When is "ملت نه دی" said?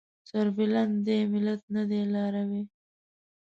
1.33-2.01